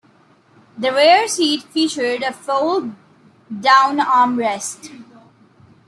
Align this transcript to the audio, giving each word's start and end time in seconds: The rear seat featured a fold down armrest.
The 0.79 0.91
rear 0.91 1.27
seat 1.27 1.61
featured 1.61 2.23
a 2.23 2.33
fold 2.33 2.95
down 3.59 3.99
armrest. 3.99 4.89